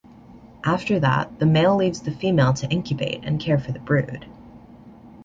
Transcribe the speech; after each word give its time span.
After 0.63 0.99
that, 0.99 1.37
the 1.37 1.45
male 1.45 1.75
leaves 1.77 2.01
the 2.01 2.09
female 2.11 2.53
to 2.53 2.67
incubate 2.71 3.19
and 3.23 3.39
care 3.39 3.59
for 3.59 3.71
the 3.71 3.77
brood. 3.77 4.25